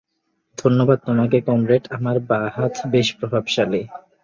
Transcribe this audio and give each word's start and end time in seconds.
ধন্যবাদ 0.57 0.99
তোমাকে, 1.05 1.37
কমরেড, 1.41 1.83
আমার 1.91 2.15
বাঁ 2.29 2.45
হাত 2.55 2.73
বেশ 2.91 3.07
প্রভাবশালী। 3.19 3.81